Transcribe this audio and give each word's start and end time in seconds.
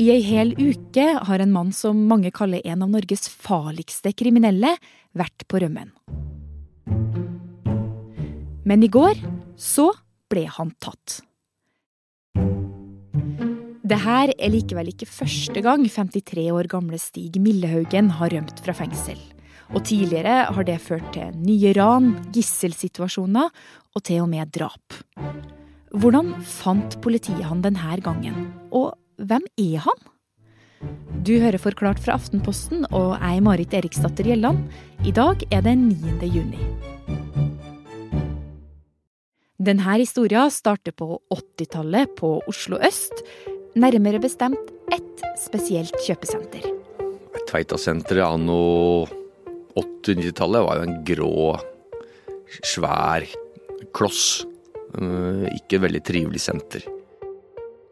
I 0.00 0.06
ei 0.14 0.20
hel 0.24 0.54
uke 0.56 1.02
har 1.28 1.42
en 1.44 1.50
mann 1.52 1.74
som 1.76 1.98
mange 2.08 2.30
kaller 2.32 2.64
en 2.64 2.86
av 2.86 2.88
Norges 2.88 3.26
farligste 3.28 4.14
kriminelle, 4.16 4.70
vært 5.12 5.44
på 5.50 5.60
rømmen. 5.60 5.90
Men 8.64 8.86
i 8.86 8.88
går 8.88 9.20
så 9.60 9.90
ble 10.32 10.46
han 10.48 10.70
tatt. 10.80 11.18
Det 13.90 13.98
her 14.00 14.32
er 14.38 14.54
likevel 14.54 14.88
ikke 14.92 15.10
første 15.10 15.60
gang 15.66 15.84
53 15.84 16.46
år 16.54 16.70
gamle 16.70 17.00
Stig 17.02 17.36
Millehaugen 17.42 18.12
har 18.20 18.32
rømt 18.32 18.62
fra 18.64 18.72
fengsel. 18.78 19.18
Og 19.74 19.84
tidligere 19.84 20.46
har 20.54 20.66
det 20.66 20.78
ført 20.80 21.12
til 21.12 21.34
nye 21.42 21.74
ran, 21.76 22.14
gisselsituasjoner 22.32 23.50
og 23.50 24.06
til 24.06 24.24
og 24.24 24.32
med 24.32 24.48
drap. 24.54 24.96
Hvordan 25.92 26.36
fant 26.46 26.96
politiet 27.02 27.44
han 27.50 27.60
denne 27.66 28.00
gangen, 28.00 28.48
og 28.70 28.94
hvem 29.20 29.44
er 29.60 29.84
han? 29.84 30.00
Du 31.26 31.34
hører 31.42 31.60
Forklart 31.60 32.00
fra 32.00 32.16
Aftenposten, 32.16 32.86
og 32.88 33.12
jeg 33.18 33.42
Marit 33.44 33.74
Eriksdatter 33.76 34.24
Gjelland. 34.24 34.62
I 35.04 35.12
dag 35.12 35.42
er 35.52 35.64
det 35.66 35.76
9. 35.76 36.16
juni. 36.24 36.60
Denne 39.60 39.96
historien 40.00 40.48
starter 40.48 40.94
på 40.96 41.18
80-tallet 41.28 42.14
på 42.16 42.38
Oslo 42.48 42.78
øst, 42.80 43.20
nærmere 43.76 44.22
bestemt 44.22 44.72
ett 44.90 45.24
spesielt 45.38 45.92
kjøpesenter. 46.06 46.64
Tveitasenteret 47.50 48.24
anno 48.24 49.04
80-90-tallet 49.76 50.64
var 50.64 50.80
jo 50.80 50.86
en 50.88 50.96
grå, 51.04 51.34
svær 52.64 53.28
kloss. 53.92 54.46
Eh, 54.96 55.44
ikke 55.60 55.82
veldig 55.84 56.02
trivelig 56.08 56.40
senter. 56.42 56.88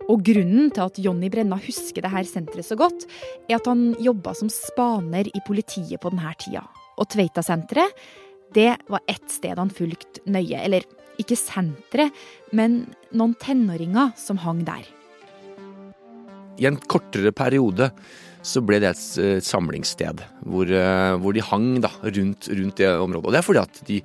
Og 0.08 0.22
grunnen 0.24 0.70
til 0.72 0.86
at 0.86 1.00
Jonny 1.04 1.28
Brenna 1.32 1.58
husker 1.60 2.04
det 2.04 2.12
her 2.12 2.24
senteret 2.24 2.64
så 2.64 2.78
godt, 2.80 3.04
er 3.48 3.58
at 3.58 3.66
han 3.68 3.90
jobba 4.00 4.32
som 4.36 4.48
spaner 4.52 5.28
i 5.28 5.42
politiet 5.44 6.00
på 6.00 6.12
denne 6.14 6.32
tida. 6.40 6.64
Og 6.96 7.10
Tveita-senteret, 7.12 7.92
det 8.56 8.70
var 8.88 9.04
ett 9.10 9.26
sted 9.28 9.60
han 9.60 9.72
fulgte 9.72 10.24
nøye. 10.24 10.62
Eller 10.64 10.86
ikke 11.20 11.36
senteret, 11.36 12.16
men 12.56 12.86
noen 13.12 13.36
tenåringer 13.42 14.14
som 14.16 14.40
hang 14.40 14.64
der. 14.64 14.86
I 16.58 16.66
en 16.66 16.80
kortere 16.90 17.30
periode 17.36 17.90
så 18.48 18.62
ble 18.64 18.80
det 18.82 18.94
et 18.94 19.06
eh, 19.20 19.38
samlingssted 19.44 20.22
hvor, 20.48 20.70
eh, 20.72 21.14
hvor 21.20 21.36
de 21.36 21.44
hang 21.44 21.82
da, 21.84 21.90
rundt, 22.02 22.48
rundt, 22.48 22.78
det 22.80 22.88
området. 22.88 23.26
Og 23.26 23.34
det 23.34 23.40
er 23.42 23.46
fordi 23.46 23.62
at 23.62 23.80
de 23.90 23.98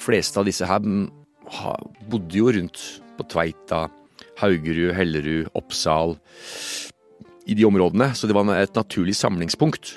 fleste 0.00 0.40
av 0.40 0.48
disse 0.48 0.66
her 0.66 0.80
mm, 0.82 1.10
bodde 2.10 2.40
jo 2.40 2.48
rundt 2.56 2.80
på 3.18 3.26
Tveita, 3.28 3.84
Haugerud, 4.40 4.94
Hellerud, 4.96 5.50
Oppsal. 5.58 6.16
I 7.46 7.56
de 7.58 7.66
områdene. 7.66 8.12
Så 8.14 8.30
det 8.30 8.36
var 8.36 8.48
et 8.54 8.78
naturlig 8.78 9.16
samlingspunkt. 9.18 9.96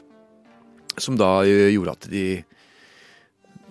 Som 0.98 1.18
da 1.20 1.38
eh, 1.46 1.72
gjorde 1.76 1.98
at 1.98 2.12
de 2.12 2.28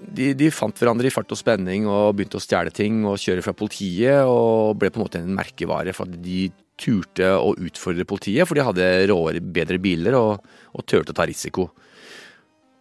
de, 0.05 0.35
de, 0.37 0.51
fant 0.53 0.77
hverandre 0.77 1.09
i 1.09 1.13
fart 1.13 1.31
og 1.33 1.39
spenning 1.39 1.87
og 1.89 2.17
begynte 2.17 2.37
å 2.37 2.43
stjele 2.43 2.73
ting 2.75 3.05
og 3.09 3.21
kjøre 3.23 3.45
fra 3.45 3.55
politiet. 3.57 4.27
Og 4.29 4.77
ble 4.79 4.91
på 4.93 5.01
en 5.01 5.07
måte 5.07 5.23
en 5.23 5.37
merkevare 5.37 5.95
for 5.97 6.09
at 6.09 6.19
de 6.25 6.49
turte 6.81 7.29
å 7.39 7.55
utfordre 7.55 8.07
politiet, 8.09 8.47
for 8.49 8.59
de 8.59 8.67
hadde 8.67 8.89
råere, 9.11 9.41
bedre 9.41 9.79
biler 9.83 10.17
og, 10.19 10.43
og 10.75 10.87
turte 10.91 11.15
å 11.15 11.17
ta 11.17 11.27
risiko. 11.31 11.69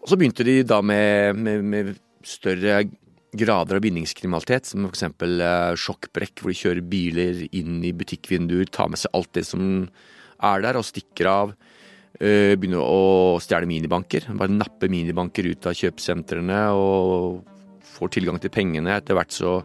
Og 0.03 0.09
Så 0.09 0.17
begynte 0.19 0.45
de 0.47 0.63
da 0.67 0.81
med, 0.83 1.37
med, 1.39 1.63
med 1.63 1.93
større 2.25 2.81
grader 3.33 3.79
av 3.79 3.85
vinningskriminalitet, 3.85 4.69
som 4.69 4.87
f.eks. 4.87 5.05
Eh, 5.05 5.75
sjokkbrekk, 5.79 6.41
hvor 6.41 6.53
de 6.53 6.59
kjører 6.59 6.89
biler 6.89 7.45
inn 7.51 7.79
i 7.85 7.93
butikkvinduer, 7.95 8.69
tar 8.71 8.91
med 8.93 9.01
seg 9.01 9.13
alt 9.17 9.31
det 9.37 9.45
som 9.47 9.63
er 10.43 10.65
der, 10.65 10.79
og 10.79 10.87
stikker 10.87 11.29
av. 11.31 11.55
Eh, 12.19 12.53
begynner 12.59 12.83
å 12.83 13.39
stjele 13.43 13.69
minibanker. 13.69 14.29
Bare 14.37 14.53
nappe 14.53 14.91
minibanker 14.91 15.49
ut 15.49 15.65
av 15.69 15.77
kjøpesentrene 15.77 16.61
og 16.77 17.41
får 17.95 18.15
tilgang 18.17 18.39
til 18.41 18.53
pengene. 18.53 18.97
Etter 18.99 19.17
hvert 19.17 19.33
så 19.33 19.59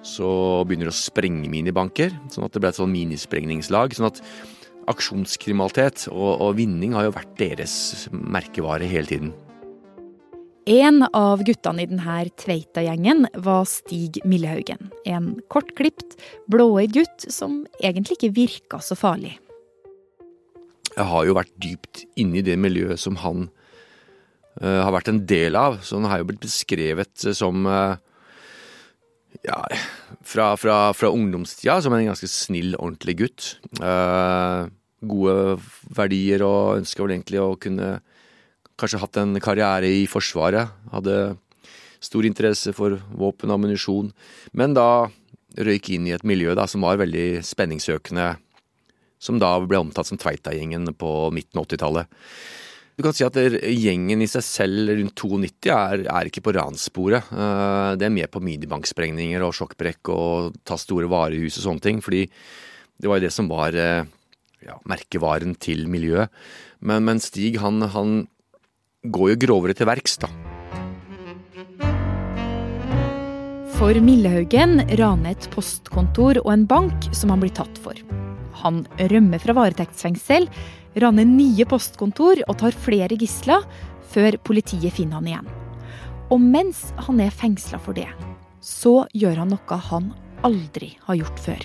så 0.00 0.64
begynner 0.64 0.88
de 0.88 0.94
å 0.94 0.96
sprenge 0.96 1.50
minibanker, 1.52 2.14
sånn 2.32 2.46
at 2.46 2.54
det 2.54 2.62
ble 2.62 2.70
et 2.72 2.78
sånn 2.78 2.94
minisprengningslag. 2.94 3.92
sånn 3.92 4.08
at 4.08 4.22
aksjonskriminalitet 4.90 6.08
og, 6.10 6.40
og 6.40 6.56
vinning 6.58 6.96
har 6.96 7.06
jo 7.06 7.16
vært 7.18 7.36
deres 7.38 8.08
merkevare 8.10 8.88
hele 8.88 9.10
tiden. 9.10 9.34
En 10.70 11.02
av 11.02 11.40
guttene 11.42 11.82
i 11.82 11.88
denne 11.90 12.16
Tveita-gjengen 12.38 13.24
var 13.42 13.64
Stig 13.66 14.20
Millehaugen. 14.22 14.92
En 15.02 15.32
kortklipt, 15.50 16.14
blåøyd 16.46 16.92
gutt 16.94 17.24
som 17.26 17.64
egentlig 17.80 18.20
ikke 18.20 18.30
virka 18.36 18.78
så 18.78 18.94
farlig. 18.94 19.32
Jeg 20.94 21.06
har 21.10 21.26
jo 21.26 21.34
vært 21.34 21.50
dypt 21.58 22.04
inne 22.14 22.38
i 22.38 22.44
det 22.46 22.54
miljøet 22.62 23.02
som 23.02 23.18
han 23.24 23.48
uh, 24.62 24.78
har 24.84 24.94
vært 24.94 25.10
en 25.10 25.24
del 25.26 25.58
av. 25.58 25.80
Så 25.82 25.98
han 25.98 26.06
har 26.06 26.22
jo 26.22 26.28
blitt 26.30 26.44
beskrevet 26.44 27.26
som 27.34 27.66
uh, 27.66 27.98
ja, 29.42 29.58
fra, 30.22 30.52
fra, 30.54 30.78
fra 30.94 31.10
ungdomstida 31.10 31.80
som 31.82 31.98
en 31.98 32.12
ganske 32.12 32.30
snill, 32.30 32.76
ordentlig 32.78 33.18
gutt. 33.24 33.50
Uh, 33.82 34.70
gode 35.02 35.58
verdier 35.98 36.46
og 36.46 36.78
ønska 36.78 37.02
vel 37.02 37.16
egentlig 37.16 37.42
å 37.42 37.58
kunne 37.58 37.96
kanskje 38.80 39.00
hatt 39.02 39.20
en 39.20 39.38
karriere 39.42 39.88
i 40.00 40.06
Forsvaret. 40.10 40.72
Hadde 40.94 41.16
stor 42.00 42.26
interesse 42.26 42.72
for 42.76 42.96
våpen 43.12 43.52
og 43.52 43.58
ammunisjon. 43.58 44.12
Men 44.56 44.76
da 44.76 45.10
røyk 45.60 45.92
inn 45.94 46.08
i 46.08 46.14
et 46.16 46.24
miljø 46.26 46.54
da, 46.56 46.66
som 46.70 46.86
var 46.86 47.00
veldig 47.00 47.42
spenningsøkende. 47.46 48.32
Som 49.20 49.40
da 49.42 49.52
ble 49.60 49.82
omtalt 49.82 50.08
som 50.08 50.20
Tveita-gjengen 50.20 50.88
på 50.96 51.12
midten 51.34 51.60
av 51.60 51.68
80-tallet. 51.68 52.18
Du 52.96 53.04
kan 53.04 53.14
si 53.16 53.24
at 53.24 53.36
gjengen 53.36 54.20
i 54.20 54.28
seg 54.28 54.44
selv 54.44 54.90
rundt 54.92 55.16
92 55.16 55.70
er, 55.72 56.02
er 56.04 56.28
ikke 56.28 56.42
på 56.44 56.52
ranssporet. 56.52 57.30
Eh, 57.32 57.92
det 57.96 58.08
er 58.08 58.12
med 58.12 58.28
på 58.32 58.42
minibanksprengninger 58.44 59.44
og 59.44 59.54
sjokkbrekk 59.56 60.10
og 60.12 60.58
ta 60.68 60.76
store 60.80 61.08
varehus 61.08 61.56
og 61.60 61.64
sånne 61.64 61.84
ting. 61.86 62.02
Fordi 62.04 62.26
det 63.00 63.08
var 63.08 63.20
jo 63.20 63.24
det 63.24 63.32
som 63.32 63.48
var 63.48 63.76
eh, 63.76 64.04
ja, 64.66 64.76
merkevaren 64.88 65.56
til 65.56 65.86
miljøet. 65.88 66.28
Men, 66.84 67.06
men 67.08 67.24
Stig, 67.24 67.56
han, 67.64 67.80
han, 67.94 68.26
går 69.04 69.32
jo 69.32 69.36
grovere 69.46 69.76
til 69.76 69.88
verks, 69.88 70.18
da. 70.20 70.28
For 73.80 73.96
Millehaugen 74.04 74.82
raner 75.00 75.32
et 75.32 75.46
postkontor 75.54 76.42
og 76.42 76.50
en 76.52 76.66
bank 76.68 77.08
som 77.16 77.32
han 77.32 77.40
blir 77.40 77.54
tatt 77.56 77.80
for. 77.80 77.96
Han 78.60 78.82
rømmer 79.00 79.40
fra 79.40 79.56
varetektsfengsel 79.56 80.50
raner 81.00 81.24
nye 81.24 81.64
postkontor 81.68 82.42
og 82.46 82.58
tar 82.60 82.76
flere 82.76 83.16
gisler, 83.16 83.64
før 84.10 84.36
politiet 84.44 84.92
finner 84.92 85.20
han 85.20 85.30
igjen. 85.30 85.50
Og 86.30 86.42
mens 86.42 86.90
han 87.06 87.22
er 87.22 87.32
fengsla 87.34 87.80
for 87.80 87.96
det, 87.96 88.08
så 88.60 89.06
gjør 89.16 89.44
han 89.44 89.54
noe 89.54 89.78
han 89.88 90.10
aldri 90.46 90.92
har 91.06 91.18
gjort 91.22 91.40
før. 91.40 91.64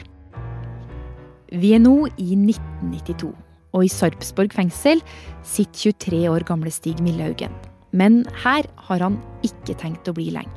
Vi 1.51 1.73
er 1.75 1.81
nå 1.83 1.97
i 2.15 2.31
1992, 2.37 3.33
og 3.75 3.85
i 3.85 3.91
Sarpsborg 3.91 4.55
fengsel 4.55 5.03
sitter 5.43 5.95
23 5.99 6.21
år 6.31 6.45
gamle 6.47 6.71
Stig 6.71 7.01
Millehaugen. 7.03 7.53
Men 7.95 8.23
her 8.43 8.67
har 8.87 9.03
han 9.03 9.19
ikke 9.45 9.75
tenkt 9.79 10.07
å 10.07 10.15
bli 10.15 10.29
lenge. 10.35 10.51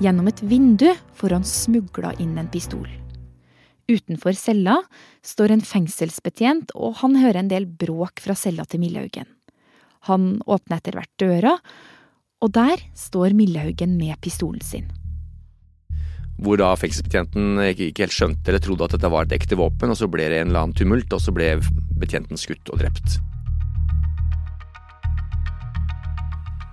Gjennom 0.00 0.30
et 0.30 0.40
vindu 0.40 0.88
får 1.18 1.36
han 1.36 1.44
smugla 1.44 2.14
inn 2.22 2.38
en 2.40 2.48
pistol. 2.48 2.88
Utenfor 3.90 4.36
cella 4.38 4.78
står 5.26 5.52
en 5.52 5.64
fengselsbetjent, 5.66 6.72
og 6.78 7.00
han 7.02 7.18
hører 7.20 7.42
en 7.42 7.50
del 7.50 7.66
bråk 7.66 8.22
fra 8.22 8.36
cella 8.38 8.64
til 8.64 8.80
Millehaugen. 8.84 9.28
Han 10.08 10.38
åpner 10.46 10.78
etter 10.78 10.96
hvert 10.96 11.12
døra, 11.20 11.56
og 12.40 12.54
der 12.56 12.80
står 12.96 13.34
Millehaugen 13.36 13.98
med 14.00 14.16
pistolen 14.24 14.62
sin. 14.64 14.88
Hvor 16.40 16.56
da 16.60 16.70
fengselsbetjenten 16.78 17.58
ikke 17.68 18.06
helt 18.06 18.16
skjønte 18.16 18.48
eller 18.48 18.62
trodde 18.64 18.86
at 18.86 18.94
dette 18.96 19.10
var 19.12 19.26
et 19.26 19.34
ekte 19.36 19.58
våpen, 19.60 19.92
og 19.92 19.98
så 20.00 20.08
ble 20.08 20.28
det 20.32 20.40
en 20.40 20.52
eller 20.52 20.64
annen 20.64 20.76
tumult, 20.76 21.12
og 21.12 21.20
så 21.20 21.34
ble 21.36 21.52
betjenten 22.00 22.40
skutt 22.40 22.72
og 22.72 22.80
drept. 22.80 23.18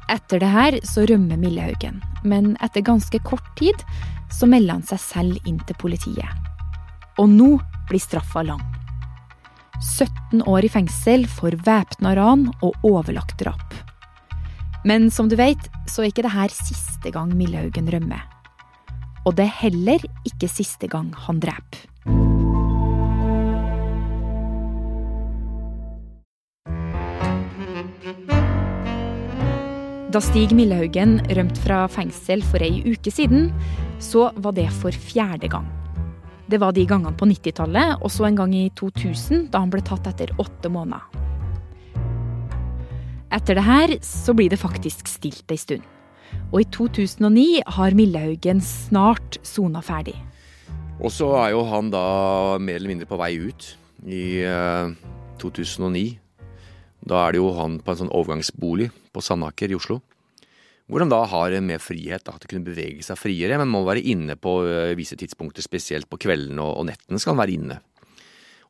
Etter 0.08 0.40
det 0.40 0.52
her 0.54 0.78
så 0.88 1.04
rømmer 1.10 1.40
Millehaugen, 1.40 2.00
men 2.24 2.54
etter 2.64 2.86
ganske 2.86 3.20
kort 3.28 3.48
tid 3.60 3.76
så 4.32 4.48
melder 4.48 4.78
han 4.78 4.88
seg 4.88 5.02
selv 5.04 5.50
inn 5.50 5.60
til 5.68 5.76
politiet. 5.82 6.32
Og 7.20 7.28
nå 7.34 7.50
blir 7.90 8.04
straffa 8.04 8.46
lang. 8.48 8.64
17 9.84 10.46
år 10.48 10.66
i 10.66 10.72
fengsel 10.72 11.28
for 11.30 11.54
væpna 11.68 12.16
ran 12.18 12.48
og 12.64 12.88
overlagt 12.88 13.36
drap. 13.42 13.76
Men 14.88 15.12
som 15.12 15.28
du 15.28 15.36
vet, 15.36 15.60
så 15.92 16.06
er 16.06 16.14
ikke 16.14 16.24
det 16.26 16.36
her 16.38 16.54
siste 16.56 17.12
gang 17.12 17.36
Millehaugen 17.36 17.92
rømmer. 17.92 18.24
Og 19.28 19.36
det 19.36 19.44
er 19.44 19.58
heller 19.60 20.04
ikke 20.28 20.48
siste 20.48 20.88
gang 20.88 21.10
han 21.26 21.42
dreper. 21.44 21.84
Da 30.08 30.22
Stig 30.24 30.54
Millehaugen 30.56 31.18
rømte 31.36 31.60
fra 31.60 31.82
fengsel 31.92 32.40
for 32.48 32.64
ei 32.64 32.80
uke 32.88 33.12
siden, 33.12 33.50
så 34.00 34.30
var 34.40 34.56
det 34.56 34.70
for 34.72 34.96
fjerde 34.96 35.52
gang. 35.52 35.68
Det 36.48 36.62
var 36.64 36.72
de 36.72 36.88
gangene 36.88 37.12
på 37.20 37.28
90-tallet, 37.28 38.00
og 38.00 38.08
så 38.08 38.30
en 38.30 38.40
gang 38.40 38.56
i 38.56 38.70
2000, 38.80 39.50
da 39.52 39.60
han 39.60 39.74
ble 39.74 39.84
tatt 39.84 40.08
etter 40.08 40.32
åtte 40.40 40.72
måneder. 40.72 41.04
Etter 43.36 43.60
det 43.60 43.68
her 43.68 43.98
så 44.00 44.32
blir 44.32 44.48
det 44.48 44.64
faktisk 44.64 45.12
stilt 45.12 45.52
ei 45.52 45.60
stund. 45.60 45.97
Og 46.52 46.62
i 46.64 46.68
2009 46.72 47.48
har 47.78 47.96
Millehaugen 47.98 48.62
snart 48.64 49.40
sona 49.46 49.84
ferdig. 49.84 50.16
Og 50.98 51.12
så 51.14 51.28
er 51.44 51.52
jo 51.54 51.66
han 51.70 51.92
da 51.94 52.06
mer 52.58 52.80
eller 52.80 52.94
mindre 52.94 53.10
på 53.10 53.20
vei 53.20 53.34
ut 53.38 53.74
i 54.08 54.42
eh, 54.48 54.94
2009. 55.42 56.06
Da 57.08 57.24
er 57.24 57.36
det 57.36 57.42
jo 57.42 57.52
han 57.58 57.78
på 57.84 57.94
en 57.94 58.00
sånn 58.02 58.14
overgangsbolig 58.14 58.90
på 59.14 59.24
Sandaker 59.24 59.72
i 59.72 59.78
Oslo. 59.78 60.00
Hvor 60.88 61.04
han 61.04 61.12
da 61.12 61.20
har 61.28 61.54
mer 61.62 61.82
frihet 61.84 62.24
da, 62.24 62.38
til 62.38 62.48
å 62.48 62.52
kunne 62.54 62.70
bevege 62.70 63.04
seg 63.04 63.20
friere, 63.20 63.60
men 63.60 63.70
må 63.72 63.84
være 63.84 64.06
inne 64.08 64.38
på 64.40 64.54
uh, 64.64 64.96
visse 64.96 65.18
tidspunkter, 65.20 65.64
spesielt 65.64 66.08
på 66.08 66.20
kveldene 66.24 66.64
og, 66.64 66.86
nettene 66.88 67.20
skal 67.20 67.36
han 67.36 67.42
være 67.42 67.56
inne. 67.58 67.80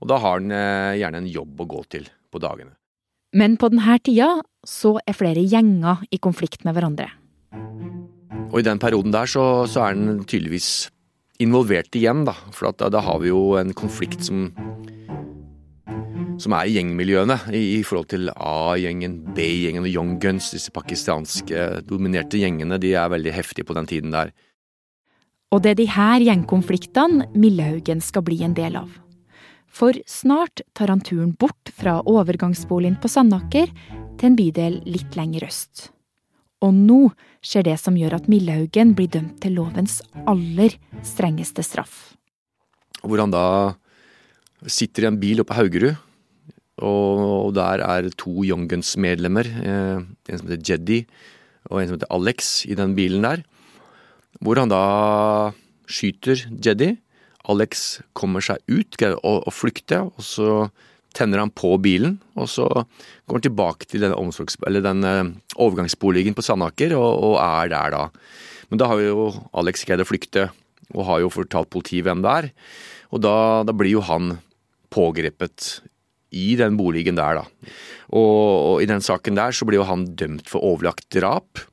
Og 0.01 0.09
da 0.09 0.17
har 0.23 0.39
han 0.39 0.49
uh, 0.49 0.97
gjerne 0.97 1.21
en 1.21 1.29
jobb 1.29 1.61
å 1.61 1.69
gå 1.69 1.83
til 1.93 2.09
på 2.33 2.41
dagene. 2.41 2.73
Men 3.37 3.59
på 3.61 3.69
denne 3.69 3.99
tida 4.01 4.31
så 4.65 4.95
er 5.05 5.17
flere 5.17 5.45
gjenger 5.45 6.07
i 6.09 6.17
konflikt 6.17 6.65
med 6.65 6.73
hverandre. 6.77 7.11
Og 8.47 8.61
i 8.61 8.65
den 8.65 8.79
perioden 8.79 9.13
der 9.13 9.29
så, 9.29 9.65
så 9.69 9.83
er 9.83 9.95
han 9.95 10.23
tydeligvis 10.25 10.89
involvert 11.43 11.93
igjen, 11.95 12.25
da. 12.27 12.33
For 12.55 12.71
da, 12.71 12.89
da, 12.93 13.03
har 13.05 13.19
vi 13.21 13.31
jo 13.31 13.57
en 13.59 13.75
konflikt 13.77 14.25
som 14.29 14.51
som 16.37 16.53
er 16.53 16.69
i 16.69 16.75
gjengmiljøene, 16.75 17.33
i, 17.49 17.79
i 17.79 17.83
forhold 17.85 18.11
til 18.11 18.29
A-gjengen, 18.29 19.15
B-gjengen 19.33 19.87
og 19.87 19.89
Young 19.89 20.11
Guns. 20.21 20.51
Disse 20.53 20.69
pakistanske 20.69 21.81
dominerte 21.89 22.37
gjengene 22.37 22.77
de 22.81 22.93
er 22.93 23.09
veldig 23.09 23.33
heftige 23.33 23.65
på 23.65 23.73
den 23.77 23.89
tiden 23.89 24.13
der. 24.13 24.29
Og 25.49 25.63
det 25.63 25.73
er 25.73 25.79
de 25.79 25.89
her 25.89 26.21
gjengkonfliktene 26.27 27.29
Millehaugen 27.33 28.03
skal 28.03 28.25
bli 28.27 28.41
en 28.45 28.53
del 28.57 28.77
av. 28.77 28.91
For 29.67 29.97
snart 30.09 30.61
tar 30.77 30.93
han 30.93 31.01
turen 31.01 31.33
bort 31.39 31.71
fra 31.75 31.99
overgangsboligen 32.05 32.97
på 33.01 33.11
Sandaker 33.11 33.71
til 34.17 34.29
en 34.29 34.37
bydel 34.37 34.81
litt 34.85 35.17
lenger 35.17 35.47
øst. 35.49 35.89
Og 36.65 36.73
nå 36.73 36.99
skjer 37.45 37.67
det 37.67 37.77
som 37.81 37.97
gjør 37.97 38.17
at 38.17 38.29
Millehaugen 38.31 38.95
blir 38.97 39.11
dømt 39.13 39.37
til 39.43 39.57
lovens 39.59 39.99
aller 40.25 40.73
strengeste 41.05 41.65
straff. 41.65 42.15
Hvor 43.03 43.21
han 43.21 43.33
da 43.33 43.75
sitter 44.65 45.05
i 45.05 45.09
en 45.11 45.19
bil 45.21 45.43
oppe 45.43 45.53
på 45.53 45.59
Haugerud, 45.59 45.99
og 46.77 47.53
der 47.57 47.81
er 47.81 48.09
to 48.17 48.43
Young 48.45 48.67
Guns-medlemmer. 48.69 49.45
Eh, 49.45 50.01
en 50.29 50.37
som 50.37 50.49
heter 50.49 50.61
Jeddy 50.61 51.03
og 51.69 51.81
en 51.81 51.89
som 51.89 51.97
heter 51.97 52.13
Alex 52.13 52.65
i 52.69 52.77
den 52.77 52.93
bilen 52.97 53.25
der. 53.25 53.43
Hvor 54.41 54.59
han 54.61 54.69
da 54.69 55.53
skyter 55.89 56.45
Jeddy. 56.53 56.95
Alex 57.47 58.01
kommer 58.17 58.43
seg 58.43 58.59
ut, 58.67 58.97
greier 58.99 59.17
å, 59.23 59.51
flykte, 59.55 60.01
og 60.03 60.23
så 60.25 60.67
tenner 61.17 61.41
han 61.41 61.53
på 61.53 61.73
bilen, 61.81 62.17
og 62.37 62.49
så 62.51 62.67
går 62.69 63.39
han 63.39 63.45
tilbake 63.47 63.89
til 63.89 64.05
den, 64.05 64.13
den 64.85 65.07
uh, 65.07 65.33
overgangsboligen 65.57 66.37
på 66.37 66.45
Sandaker 66.45 66.95
og, 66.97 67.09
og, 67.31 67.35
er 67.41 67.73
der 67.73 67.95
da. 67.95 68.03
Men 68.69 68.81
da 68.81 68.89
har 68.91 69.01
jo 69.01 69.29
Alex 69.57 69.85
greid 69.87 70.03
å 70.03 70.07
flykte, 70.07 70.49
og 70.93 71.07
har 71.09 71.23
jo 71.23 71.33
fortalt 71.33 71.71
politiet 71.73 72.05
hvem 72.07 72.23
det 72.23 72.33
er. 72.41 72.49
Og 73.15 73.23
da, 73.23 73.35
da 73.67 73.75
blir 73.75 73.97
jo 73.97 74.03
han 74.05 74.37
pågrepet 74.93 75.79
i 76.35 76.55
den 76.59 76.77
boligen 76.79 77.17
der, 77.19 77.41
da. 77.41 77.71
Og, 78.11 78.19
og, 78.19 78.75
i 78.83 78.89
den 78.89 79.03
saken 79.03 79.39
der 79.39 79.55
så 79.55 79.67
blir 79.67 79.81
jo 79.81 79.87
han 79.87 80.05
dømt 80.19 80.47
for 80.51 80.63
overlagt 80.63 81.09
drap. 81.15 81.63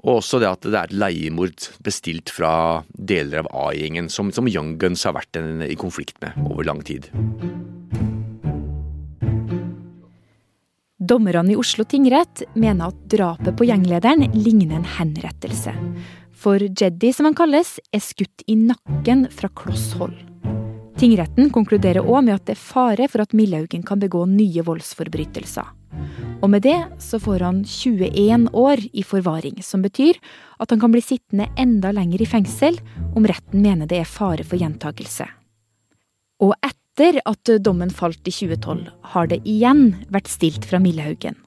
Og 0.00 0.22
også 0.22 0.40
det 0.40 0.48
at 0.48 0.64
det 0.64 0.78
er 0.78 0.88
et 0.88 0.96
leiemord 0.96 1.66
bestilt 1.84 2.32
fra 2.32 2.52
deler 2.94 3.42
av 3.42 3.50
A-gjengen, 3.66 4.08
som, 4.08 4.32
som 4.32 4.48
Young 4.48 4.78
Guns 4.80 5.04
har 5.04 5.18
vært 5.18 5.36
en, 5.36 5.60
i 5.66 5.76
konflikt 5.78 6.16
med 6.24 6.38
over 6.46 6.64
lang 6.70 6.80
tid. 6.86 7.10
Dommerne 11.10 11.50
i 11.52 11.56
Oslo 11.58 11.82
tingrett 11.84 12.42
mener 12.54 12.92
at 12.92 12.98
drapet 13.10 13.56
på 13.58 13.66
gjenglederen 13.66 14.28
ligner 14.30 14.76
en 14.78 14.84
henrettelse. 14.86 15.72
For 16.30 16.62
Jeddy, 16.62 17.10
som 17.10 17.26
han 17.26 17.34
kalles, 17.34 17.80
er 17.90 18.02
skutt 18.04 18.44
i 18.46 18.54
nakken 18.54 19.24
fra 19.34 19.50
kloss 19.50 19.88
hold. 19.98 20.14
Tingretten 21.02 21.50
konkluderer 21.50 22.06
òg 22.06 22.28
med 22.28 22.36
at 22.36 22.46
det 22.46 22.54
er 22.54 22.62
fare 22.62 23.10
for 23.10 23.24
at 23.24 23.34
Millehaugen 23.34 23.82
kan 23.82 23.98
begå 23.98 24.22
nye 24.30 24.62
voldsforbrytelser. 24.62 25.74
Og 26.44 26.48
med 26.52 26.62
det 26.62 26.78
så 27.02 27.18
får 27.18 27.42
han 27.42 27.64
21 27.66 28.46
år 28.54 28.86
i 28.94 29.02
forvaring, 29.02 29.58
som 29.66 29.82
betyr 29.82 30.14
at 30.62 30.70
han 30.70 30.78
kan 30.78 30.94
bli 30.94 31.02
sittende 31.02 31.50
enda 31.58 31.90
lenger 31.96 32.22
i 32.22 32.30
fengsel 32.38 32.78
om 33.16 33.26
retten 33.26 33.66
mener 33.66 33.90
det 33.90 34.04
er 34.04 34.12
fare 34.14 34.46
for 34.46 34.62
gjentakelse. 34.62 35.26
Og 36.46 36.54
etter 36.62 36.79
etter 37.00 37.20
at 37.24 37.48
dommen 37.64 37.88
falt 37.88 38.28
i 38.28 38.32
2012, 38.34 38.90
har 39.14 39.28
det 39.30 39.40
igjen 39.48 39.94
vært 40.12 40.28
stilt 40.28 40.66
fra 40.68 40.80
Millehaugen. 40.82 41.38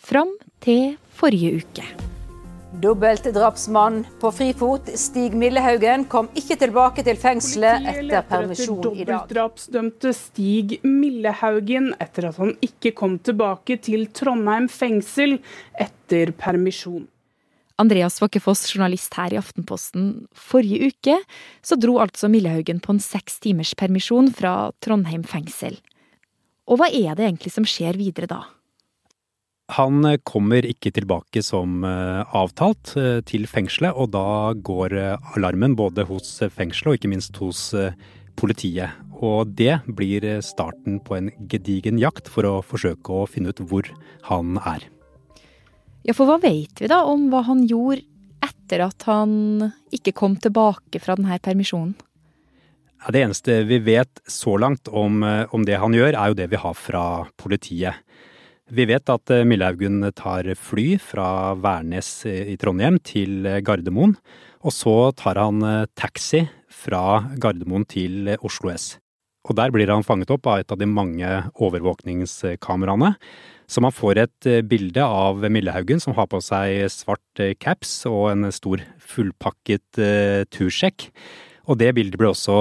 Fram 0.00 0.32
til 0.64 0.94
forrige 1.12 1.60
uke. 1.60 1.84
Dobbeltdrapsmann 2.82 3.98
på 4.22 4.30
frifot 4.32 4.88
Stig 4.96 5.36
Millehaugen 5.36 6.06
kom 6.08 6.30
ikke 6.32 6.56
tilbake 6.62 7.04
til 7.04 7.20
fengselet 7.20 7.84
etter 7.92 8.24
permisjon 8.30 8.80
i 8.96 9.04
dag. 9.04 9.28
Dobbeltdrapsdømte 9.28 10.14
Stig 10.16 10.78
Millehaugen 10.88 11.92
etter 12.00 12.30
at 12.30 12.40
han 12.40 12.56
ikke 12.64 12.94
kom 12.96 13.20
tilbake 13.20 13.76
til 13.84 14.08
Trondheim 14.16 14.72
fengsel 14.72 15.36
etter 15.76 16.32
permisjon. 16.32 17.04
Andreas 17.80 18.20
Wakkefoss, 18.22 18.66
journalist 18.72 19.14
her 19.16 19.34
i 19.34 19.38
Aftenposten. 19.40 20.26
Forrige 20.36 20.92
uke 20.92 21.18
så 21.64 21.78
dro 21.80 21.98
altså 22.02 22.30
Millehaugen 22.32 22.82
på 22.82 22.96
en 22.96 23.02
seks 23.02 23.40
timers 23.42 23.74
permisjon 23.78 24.30
fra 24.34 24.72
Trondheim 24.84 25.24
fengsel. 25.24 25.78
Og 26.70 26.78
hva 26.78 26.90
er 26.92 27.16
det 27.16 27.26
egentlig 27.26 27.52
som 27.54 27.66
skjer 27.68 27.98
videre 27.98 28.28
da? 28.30 28.42
Han 29.72 30.04
kommer 30.28 30.66
ikke 30.68 30.92
tilbake 30.92 31.40
som 31.44 31.84
eh, 31.86 32.20
avtalt 32.36 32.92
eh, 33.00 33.20
til 33.24 33.46
fengselet, 33.48 33.94
og 33.96 34.10
da 34.12 34.52
går 34.52 34.96
eh, 34.98 35.30
alarmen 35.38 35.76
både 35.78 36.04
hos 36.10 36.34
fengselet 36.52 36.90
og 36.90 36.98
ikke 36.98 37.12
minst 37.12 37.38
hos 37.40 37.70
politiet. 38.36 38.98
Og 39.22 39.52
det 39.56 39.78
blir 39.86 40.26
starten 40.44 40.98
på 41.06 41.16
en 41.16 41.30
gedigen 41.48 42.00
jakt 42.02 42.28
for 42.32 42.48
å 42.48 42.56
forsøke 42.66 43.22
å 43.22 43.28
finne 43.30 43.54
ut 43.54 43.62
hvor 43.70 43.86
han 44.28 44.58
er. 44.66 44.88
Ja, 46.02 46.14
for 46.16 46.26
hva 46.26 46.38
vet 46.42 46.82
vi 46.82 46.90
da 46.90 47.04
om 47.06 47.28
hva 47.30 47.44
han 47.46 47.62
gjorde 47.70 48.02
etter 48.42 48.82
at 48.88 49.04
han 49.06 49.68
ikke 49.94 50.14
kom 50.18 50.34
tilbake 50.42 50.98
fra 51.02 51.14
denne 51.18 51.38
permisjonen? 51.42 51.94
Ja, 53.02 53.10
det 53.14 53.22
eneste 53.24 53.62
vi 53.66 53.80
vet 53.82 54.22
så 54.30 54.54
langt 54.62 54.86
om, 54.88 55.22
eh, 55.26 55.46
om, 55.50 55.64
det 55.66 55.80
han 55.82 55.94
gjør, 55.94 56.14
er 56.14 56.30
jo 56.30 56.38
det 56.38 56.48
vi 56.52 56.60
har 56.62 56.74
fra 56.78 57.04
politiet. 57.36 57.98
Vi 58.70 58.86
vet 58.86 59.10
at 59.10 59.30
eh, 59.34 59.42
Millehaugen 59.42 60.06
tar 60.14 60.46
fly 60.54 60.98
fra 61.02 61.54
Værnes 61.58 62.10
i 62.26 62.54
Trondheim 62.56 63.00
til 63.02 63.42
Gardermoen. 63.66 64.14
Og 64.62 64.74
så 64.74 65.10
tar 65.18 65.40
han 65.42 65.62
eh, 65.66 65.88
taxi 65.98 66.44
fra 66.70 67.26
Gardermoen 67.42 67.86
til 67.90 68.36
Oslo 68.38 68.70
S. 68.70 68.96
Og 69.50 69.58
der 69.58 69.74
blir 69.74 69.90
han 69.90 70.06
fanget 70.06 70.30
opp 70.30 70.46
av 70.46 70.62
et 70.62 70.70
av 70.70 70.78
de 70.78 70.86
mange 70.86 71.26
overvåkningskameraene. 71.58 73.16
Så 73.72 73.80
man 73.80 73.94
får 73.94 74.20
et 74.20 74.48
eh, 74.50 74.60
bilde 74.60 75.00
av 75.00 75.40
Millehaugen 75.48 76.02
som 76.02 76.12
har 76.18 76.28
på 76.28 76.42
seg 76.44 76.84
svart 76.92 77.40
eh, 77.40 77.54
caps 77.56 78.02
og 78.10 78.26
en 78.34 78.50
stor 78.52 78.82
fullpakket 79.12 80.00
uh, 80.00 80.42
tursjekk. 80.52 81.08
Og 81.70 81.78
det 81.80 81.92
bildet 81.96 82.18
ble 82.18 82.30
også 82.32 82.54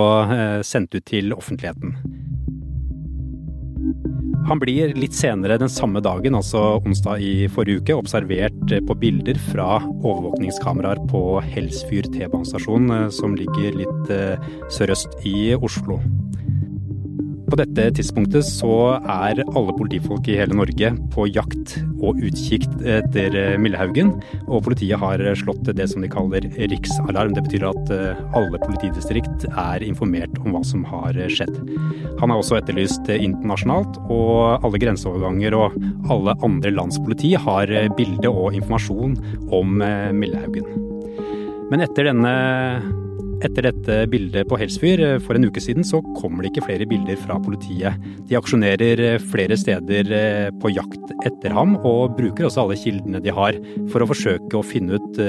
sendt 0.67 0.93
ut 0.93 1.05
til 1.09 1.31
offentligheten. 1.33 1.95
Han 4.49 4.59
blir 4.61 4.93
litt 4.97 5.15
senere 5.17 5.57
den 5.61 5.71
samme 5.71 6.03
dagen, 6.03 6.35
altså 6.37 6.81
onsdag 6.83 7.23
i 7.23 7.47
forrige 7.49 7.81
uke, 7.81 7.97
observert 7.97 8.75
på 8.87 8.97
bilder 9.01 9.39
fra 9.49 9.79
overvåkningskameraer 9.81 11.01
på 11.09 11.23
Helsfyr 11.47 12.11
T-banestasjon, 12.13 12.91
som 13.15 13.37
ligger 13.39 13.79
litt 13.79 14.13
sørøst 14.75 15.17
i 15.25 15.53
Oslo. 15.57 16.01
På 17.51 17.57
dette 17.59 17.89
tidspunktet 17.97 18.45
så 18.47 18.75
er 18.95 19.41
alle 19.43 19.73
politifolk 19.75 20.29
i 20.31 20.37
hele 20.39 20.55
Norge 20.55 20.93
på 21.11 21.25
jakt 21.27 21.73
og 21.99 22.21
utkikk 22.23 22.63
etter 22.87 23.35
eh, 23.35 23.57
Millehaugen. 23.59 24.13
Og 24.45 24.63
politiet 24.69 25.01
har 25.01 25.19
slått 25.35 25.67
det 25.75 25.89
som 25.91 25.99
de 26.05 26.07
kaller 26.11 26.47
riksalarm. 26.71 27.33
Det 27.35 27.43
betyr 27.49 27.65
at 27.67 27.91
eh, 27.91 28.21
alle 28.39 28.61
politidistrikt 28.63 29.49
er 29.51 29.83
informert 29.83 30.39
om 30.45 30.55
hva 30.55 30.63
som 30.63 30.87
har 30.87 31.19
skjedd. 31.27 31.59
Han 32.21 32.31
er 32.31 32.39
også 32.39 32.61
etterlyst 32.61 33.11
internasjonalt, 33.17 33.99
og 34.07 34.63
alle 34.63 34.81
grenseoverganger 34.85 35.59
og 35.59 35.75
alle 36.13 36.39
andre 36.47 36.71
lands 36.71 37.03
politi 37.03 37.35
har 37.35 37.75
bilde 37.99 38.31
og 38.31 38.55
informasjon 38.61 39.19
om 39.51 39.83
eh, 39.83 40.09
Millehaugen. 40.15 40.71
Men 41.67 41.83
etter 41.83 42.13
denne 42.13 43.00
etter 43.45 43.65
dette 43.67 43.97
bildet 44.11 44.47
på 44.49 44.57
Helsfyr 44.59 45.01
eh, 45.05 45.17
for 45.23 45.37
en 45.37 45.47
uke 45.49 45.61
siden, 45.63 45.85
så 45.87 46.01
kommer 46.17 46.43
det 46.43 46.51
ikke 46.51 46.65
flere 46.67 46.87
bilder 46.89 47.17
fra 47.19 47.37
politiet. 47.41 47.97
De 48.29 48.37
aksjonerer 48.37 49.01
eh, 49.07 49.17
flere 49.31 49.57
steder 49.59 50.13
eh, 50.17 50.49
på 50.61 50.71
jakt 50.73 51.13
etter 51.27 51.55
ham, 51.55 51.75
og 51.87 52.15
bruker 52.19 52.47
også 52.47 52.65
alle 52.65 52.79
kildene 52.79 53.21
de 53.23 53.33
har 53.35 53.57
for 53.91 54.03
å 54.03 54.09
forsøke 54.09 54.57
å 54.57 54.65
finne 54.65 54.99
ut 54.99 55.19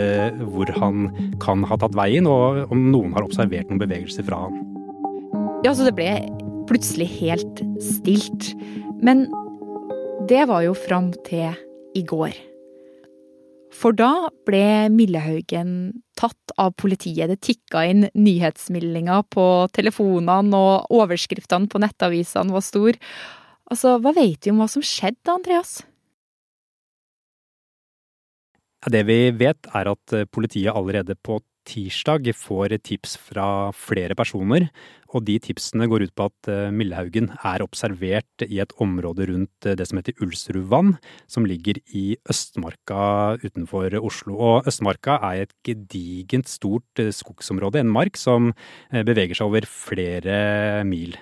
hvor 0.52 0.71
han 0.76 1.09
kan 1.42 1.64
ha 1.69 1.76
tatt 1.81 1.97
veien, 1.99 2.28
og 2.28 2.73
om 2.73 2.87
noen 2.92 3.16
har 3.16 3.26
observert 3.26 3.69
noen 3.71 3.83
bevegelser 3.83 4.26
fra 4.26 4.45
ham. 4.47 4.61
Ja, 5.66 5.75
så 5.75 5.87
det 5.87 5.97
ble 5.99 6.14
plutselig 6.71 7.09
helt 7.19 7.62
stilt. 7.83 8.52
Men 9.02 9.26
det 10.31 10.47
var 10.50 10.64
jo 10.66 10.75
fram 10.78 11.12
til 11.26 11.52
i 11.99 12.02
går. 12.09 12.35
For 13.73 13.97
da 13.97 14.28
ble 14.47 14.88
Millehaugen 14.92 15.92
tatt 16.23 16.57
av 16.61 16.75
politiet. 16.79 17.31
Det 17.31 17.41
tikka 17.43 17.85
inn 17.91 18.09
nyhetsmeldinger 18.14 19.25
på 19.33 19.47
telefonene, 19.75 20.57
og 20.57 20.99
overskriftene 21.02 21.71
på 21.71 21.83
nettavisene 21.83 22.55
var 22.55 22.64
store. 22.67 22.99
Altså, 23.73 23.97
hva 24.02 24.14
vet 24.17 24.45
vi 24.45 24.52
om 24.52 24.61
hva 24.62 24.69
som 24.71 24.85
skjedde, 24.85 25.33
Andreas? 25.33 25.81
Det 28.91 29.05
vi 29.07 29.19
vet, 29.38 29.69
er 29.79 29.93
at 29.93 30.14
politiet 30.35 30.75
allerede 30.75 31.14
på 31.14 31.38
tirsdag 31.69 32.28
får 32.37 32.75
tips 32.85 33.16
fra 33.21 33.47
flere 33.76 34.16
personer, 34.19 34.69
og 35.12 35.25
de 35.26 35.37
tipsene 35.42 35.88
går 35.90 36.07
ut 36.07 36.14
på 36.16 36.26
at 36.31 36.50
eh, 36.50 36.71
Millehaugen 36.75 37.31
er 37.45 37.64
observert 37.64 38.45
i 38.47 38.61
et 38.64 38.73
område 38.83 39.26
rundt 39.31 39.69
eh, 39.69 39.76
det 39.78 39.87
som 39.88 40.00
heter 40.00 40.16
Ulsrudvann, 40.25 40.95
som 41.31 41.49
ligger 41.49 41.81
i 41.92 42.16
Østmarka 42.33 43.38
utenfor 43.45 43.99
Oslo. 44.00 44.38
Og 44.38 44.71
Østmarka 44.71 45.19
er 45.33 45.45
et 45.45 45.57
gedigent 45.66 46.49
stort 46.50 47.02
eh, 47.02 47.12
skogsområde, 47.14 47.83
en 47.83 47.92
mark 47.92 48.16
som 48.21 48.52
beveger 48.92 49.37
seg 49.37 49.50
over 49.50 49.69
flere 49.69 50.83
mil. 50.88 51.19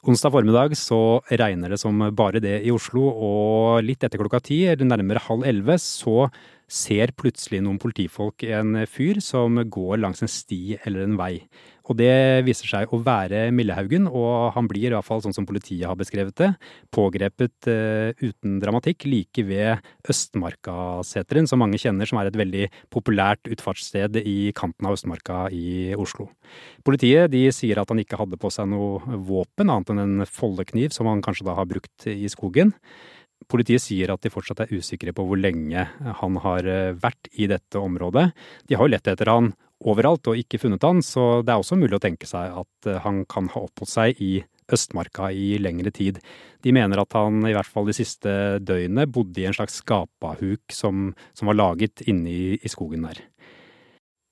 Onsdag 0.00 0.32
formiddag 0.32 0.72
så 0.80 1.20
regner 1.28 1.74
det 1.74 1.78
som 1.82 1.98
bare 2.16 2.40
det 2.40 2.62
i 2.64 2.70
Oslo, 2.72 3.02
og 3.10 3.82
litt 3.84 4.00
etter 4.06 4.22
klokka 4.22 4.40
ti, 4.46 4.62
eller 4.70 4.88
nærmere 4.88 5.20
halv 5.26 5.44
elleve, 5.44 5.76
så 5.76 6.30
ser 6.70 7.10
plutselig 7.18 7.60
noen 7.64 7.80
politifolk 7.82 8.44
en 8.46 8.84
fyr 8.86 9.18
som 9.24 9.58
går 9.66 9.98
langs 10.00 10.22
en 10.22 10.30
sti 10.30 10.78
eller 10.84 11.04
en 11.04 11.18
vei. 11.18 11.34
Og 11.90 11.96
det 11.98 12.44
viser 12.46 12.70
seg 12.70 12.92
å 12.94 13.00
være 13.02 13.48
Millehaugen, 13.54 14.06
og 14.06 14.52
han 14.54 14.68
blir, 14.70 14.92
i 14.92 14.94
hvert 14.94 15.06
fall 15.06 15.22
sånn 15.24 15.34
som 15.34 15.46
politiet 15.48 15.88
har 15.88 15.98
beskrevet 15.98 16.36
det, 16.38 16.50
pågrepet 16.94 17.66
uh, 17.66 18.12
uten 18.22 18.60
dramatikk 18.62 19.08
like 19.10 19.42
ved 19.48 19.82
Østmarkaseteren, 20.06 21.50
som 21.50 21.58
mange 21.62 21.80
kjenner 21.82 22.06
som 22.06 22.20
er 22.20 22.30
et 22.30 22.38
veldig 22.38 22.68
populært 22.94 23.50
utfartssted 23.50 24.20
i 24.22 24.52
kanten 24.54 24.86
av 24.86 24.94
Østmarka 24.94 25.48
i 25.50 25.90
Oslo. 25.98 26.28
Politiet 26.86 27.32
de 27.34 27.48
sier 27.54 27.82
at 27.82 27.90
han 27.90 28.02
ikke 28.02 28.20
hadde 28.20 28.38
på 28.38 28.52
seg 28.54 28.70
noe 28.70 29.18
våpen, 29.26 29.66
annet 29.66 29.90
enn 29.90 30.04
en 30.04 30.28
foldekniv 30.30 30.94
som 30.94 31.10
han 31.10 31.24
kanskje 31.26 31.48
da 31.50 31.58
har 31.58 31.66
brukt 31.70 32.06
i 32.06 32.30
skogen. 32.30 32.76
Politiet 33.48 33.82
sier 33.82 34.12
at 34.12 34.22
de 34.22 34.32
fortsatt 34.32 34.64
er 34.64 34.74
usikre 34.76 35.14
på 35.16 35.24
hvor 35.26 35.40
lenge 35.40 35.86
han 36.20 36.38
har 36.44 36.66
eh, 36.68 36.92
vært 36.98 37.30
i 37.32 37.48
dette 37.50 37.80
området. 37.80 38.30
De 38.68 38.76
har 38.76 38.86
jo 38.86 38.94
lett 38.94 39.10
etter 39.10 39.30
han 39.32 39.52
overalt 39.80 40.28
og 40.28 40.40
ikke 40.40 40.60
funnet 40.60 40.84
han, 40.84 41.00
så 41.04 41.40
det 41.40 41.54
er 41.54 41.62
også 41.62 41.78
mulig 41.80 41.96
å 41.96 42.02
tenke 42.02 42.28
seg 42.28 42.52
at 42.62 42.90
eh, 42.90 43.00
han 43.04 43.24
kan 43.30 43.48
ha 43.54 43.64
oppholdt 43.66 43.94
seg 43.94 44.20
i 44.20 44.34
Østmarka 44.70 45.32
i 45.34 45.56
lengre 45.58 45.90
tid. 45.94 46.20
De 46.62 46.74
mener 46.74 47.00
at 47.02 47.16
han 47.16 47.42
i 47.48 47.54
hvert 47.56 47.68
fall 47.68 47.88
de 47.88 47.96
siste 47.96 48.32
døgnene 48.62 49.08
bodde 49.10 49.42
i 49.42 49.48
en 49.48 49.56
slags 49.56 49.80
skapahuk 49.82 50.74
som, 50.74 51.10
som 51.34 51.50
var 51.50 51.58
laget 51.58 52.04
inne 52.06 52.30
i, 52.30 52.44
i 52.60 52.70
skogen 52.70 53.08
der. 53.08 53.24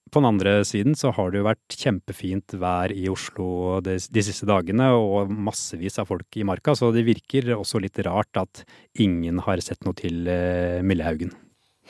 På 0.08 0.22
den 0.22 0.28
andre 0.30 0.52
siden 0.66 0.96
så 0.98 1.12
har 1.16 1.30
det 1.30 1.40
jo 1.40 1.46
vært 1.46 1.76
kjempefint 1.76 2.54
vær 2.60 2.92
i 2.94 3.06
Oslo 3.12 3.78
de, 3.84 3.98
de, 3.98 4.24
siste 4.24 4.48
dagene, 4.48 4.90
og 4.96 5.32
massevis 5.32 5.98
av 6.00 6.08
folk 6.10 6.38
i 6.38 6.46
marka, 6.48 6.74
så 6.78 6.90
det 6.94 7.06
virker 7.08 7.52
også 7.56 7.82
litt 7.82 8.00
rart 8.06 8.40
at 8.40 8.64
ingen 9.00 9.42
har 9.46 9.62
sett 9.64 9.84
noe 9.86 9.96
til 9.98 10.28
eh, 10.30 10.80
Millehaugen. 10.86 11.34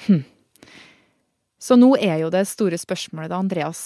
Hm. 0.07 0.25
Så 1.59 1.79
nå 1.79 1.95
er 1.99 2.21
jo 2.23 2.31
det 2.31 2.45
store 2.51 2.79
spørsmålet 2.79 3.33
da, 3.33 3.43
Andreas. 3.43 3.83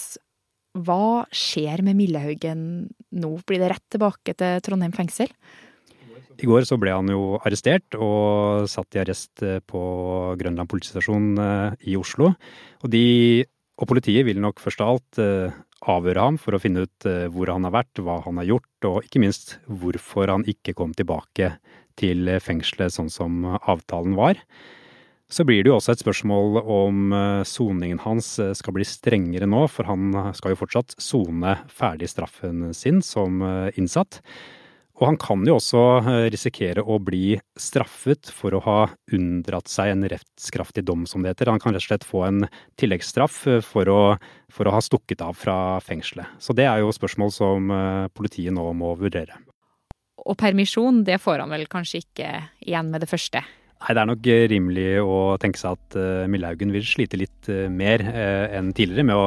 Hva 0.73 1.25
skjer 1.33 1.83
med 1.85 1.97
Millehaugen 1.97 2.63
nå? 3.13 3.35
Blir 3.45 3.61
det 3.61 3.73
rett 3.73 3.87
tilbake 3.93 4.33
til 4.37 4.61
Trondheim 4.65 4.93
fengsel? 4.95 5.29
I 6.33 6.49
går 6.49 6.65
så 6.65 6.77
ble 6.81 6.93
han 6.93 7.09
jo 7.11 7.37
arrestert 7.45 7.95
og 7.99 8.65
satt 8.71 8.97
i 8.97 9.01
arrest 9.03 9.43
eh, 9.45 9.59
på 9.61 9.81
Grønland 10.39 10.69
politistasjon 10.71 11.27
eh, 11.39 11.75
i 11.93 11.97
Oslo. 11.99 12.31
Og 12.81 12.93
de 12.93 13.45
og 13.81 13.89
politiet 13.89 14.27
vil 14.27 14.41
nok 14.41 14.61
først 14.61 14.83
av 14.83 14.93
alt 14.93 15.19
eh, 15.21 15.55
avhøre 15.89 16.27
ham 16.27 16.37
for 16.41 16.55
å 16.55 16.61
finne 16.61 16.85
ut 16.85 17.07
eh, 17.09 17.25
hvor 17.33 17.49
han 17.49 17.65
har 17.65 17.73
vært, 17.73 18.01
hva 18.05 18.19
han 18.25 18.39
har 18.41 18.49
gjort, 18.51 18.87
og 18.89 19.07
ikke 19.07 19.23
minst 19.23 19.57
hvorfor 19.65 20.29
han 20.29 20.45
ikke 20.49 20.75
kom 20.77 20.93
tilbake 20.97 21.55
til 21.99 22.29
fengselet 22.41 22.93
sånn 22.93 23.11
som 23.13 23.43
avtalen 23.57 24.15
var. 24.17 24.39
Så 25.33 25.45
blir 25.47 25.63
det 25.63 25.71
jo 25.71 25.77
også 25.79 25.95
et 25.95 26.03
spørsmål 26.03 26.59
om 26.61 27.15
eh, 27.17 27.43
soningen 27.49 28.03
hans 28.05 28.35
skal 28.59 28.77
bli 28.77 28.85
strengere 28.85 29.49
nå, 29.49 29.65
for 29.73 29.89
han 29.89 30.13
skal 30.37 30.53
jo 30.53 30.61
fortsatt 30.61 30.93
sone 31.01 31.57
ferdig 31.73 32.11
straffen 32.13 32.69
sin 32.77 33.01
som 33.05 33.41
innsatt. 33.73 34.21
Og 35.03 35.09
han 35.09 35.17
kan 35.19 35.41
jo 35.43 35.57
også 35.57 35.79
eh, 35.99 36.25
risikere 36.31 36.79
å 36.79 36.95
bli 37.03 37.33
straffet 37.59 38.29
for 38.31 38.55
å 38.55 38.61
ha 38.63 38.77
unndratt 39.11 39.67
seg 39.67 39.91
en 39.91 40.05
rettskraftig 40.07 40.85
dom, 40.87 41.01
som 41.09 41.19
det 41.19 41.33
heter. 41.33 41.49
Han 41.51 41.59
kan 41.59 41.75
rett 41.75 41.83
og 41.83 41.89
slett 41.89 42.05
få 42.07 42.21
en 42.23 42.45
tilleggsstraff 42.79 43.41
eh, 43.51 43.59
for 43.67 43.91
å, 43.91 43.97
for 44.47 44.69
å 44.69 44.75
ha 44.77 44.79
stukket 44.79 45.19
av 45.25 45.35
fra 45.35 45.57
fengselet. 45.83 46.37
Så 46.39 46.55
det 46.55 46.69
er 46.69 46.79
jo 46.79 46.93
spørsmål 46.95 47.33
som 47.35 47.73
eh, 47.75 48.05
politiet 48.15 48.55
nå 48.55 48.69
må 48.79 48.93
vurdere. 49.01 49.41
Og 50.23 50.37
permisjon, 50.39 51.01
det 51.03 51.19
får 51.19 51.43
han 51.43 51.51
vel 51.51 51.67
kanskje 51.67 52.05
ikke 52.05 52.29
igjen 52.63 52.93
med 52.93 53.03
det 53.03 53.11
første? 53.11 53.41
Nei, 53.43 53.91
Det 53.91 53.99
er 54.05 54.07
nok 54.07 54.31
rimelig 54.53 54.87
å 55.03 55.17
tenke 55.43 55.59
seg 55.59 55.75
at 55.75 55.97
Millaugen 56.31 56.71
vil 56.71 56.87
slite 56.87 57.19
litt 57.19 57.49
mer 57.67 58.05
enn 58.07 58.71
tidligere 58.71 59.09
med 59.09 59.19
å 59.19 59.25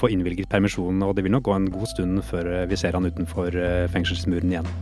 få 0.00 0.08
innvilget 0.14 0.48
permisjon, 0.48 1.04
og 1.04 1.12
det 1.18 1.26
vil 1.26 1.36
nok 1.36 1.44
gå 1.50 1.58
en 1.58 1.68
god 1.74 1.92
stund 1.92 2.24
før 2.24 2.48
vi 2.70 2.80
ser 2.80 2.96
han 2.96 3.10
utenfor 3.10 3.60
fengselsmuren 3.92 4.56
igjen. 4.56 4.72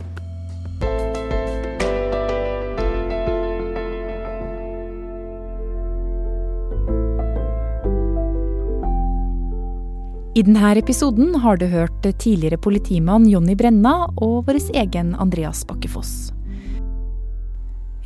I 10.39 10.43
denne 10.43 10.69
episoden 10.79 11.33
har 11.43 11.57
du 11.59 11.65
hørt 11.67 12.05
tidligere 12.21 12.55
politimann 12.63 13.25
Jonny 13.27 13.57
Brenna 13.59 14.05
og 14.23 14.45
vår 14.47 14.59
egen 14.71 15.09
Andreas 15.19 15.65
Bakkefoss. 15.67 16.31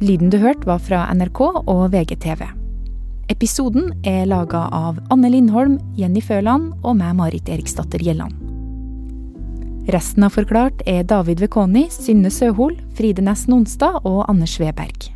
Lyden 0.01 0.31
du 0.33 0.39
hørte 0.41 0.65
var 0.65 0.81
fra 0.81 1.03
NRK 1.13 1.41
og 1.43 1.83
VGTV. 1.93 2.41
Episoden 3.29 3.91
er 4.01 4.25
laga 4.25 4.63
av 4.73 4.97
Anne 5.13 5.29
Lindholm, 5.29 5.77
Jenny 5.93 6.25
Føland 6.25 6.73
og 6.81 6.97
meg, 7.03 7.13
Marit 7.21 7.53
Eriksdatter 7.53 8.01
Gjelland. 8.01 8.33
Resten 9.93 10.25
av 10.25 10.33
Forklart 10.33 10.81
er 10.89 11.05
David 11.05 11.43
Vekoni, 11.43 11.85
Synne 11.93 12.33
Søhol, 12.33 12.79
Fride 12.97 13.21
Næss 13.21 13.45
Nonstad 13.51 14.01
og 14.09 14.23
Anders 14.25 14.57
Weberg. 14.57 15.12